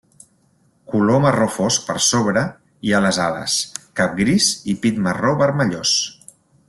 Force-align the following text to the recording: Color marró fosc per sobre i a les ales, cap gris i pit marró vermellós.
Color 0.93 1.17
marró 1.25 1.45
fosc 1.57 1.83
per 1.89 1.97
sobre 2.05 2.43
i 2.91 2.95
a 3.01 3.03
les 3.07 3.19
ales, 3.27 3.59
cap 4.01 4.17
gris 4.23 4.49
i 4.75 4.77
pit 4.87 4.99
marró 5.09 5.37
vermellós. 5.45 5.97